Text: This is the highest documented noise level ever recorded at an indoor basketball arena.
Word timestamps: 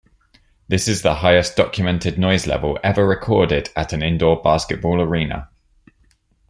This 0.67 0.87
is 0.87 1.03
the 1.03 1.13
highest 1.13 1.55
documented 1.55 2.17
noise 2.17 2.47
level 2.47 2.79
ever 2.83 3.07
recorded 3.07 3.69
at 3.75 3.93
an 3.93 4.01
indoor 4.01 4.41
basketball 4.41 4.99
arena. 4.99 5.49